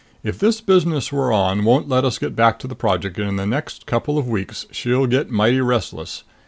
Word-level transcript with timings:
If 0.23 0.39
this 0.39 0.61
business 0.61 1.11
we're 1.11 1.31
on 1.31 1.63
won't 1.63 1.87
let 1.87 2.05
us 2.05 2.17
get 2.17 2.35
back 2.35 2.57
to 2.57 2.67
the 2.67 2.73
Project 2.73 3.19
in 3.19 3.35
the 3.35 3.45
next 3.45 3.85
couple 3.85 4.17
of 4.17 4.27
weeks, 4.27 4.65
she'll 4.71 5.05
get 5.05 5.29
mighty 5.29 5.61
restless. 5.61 6.23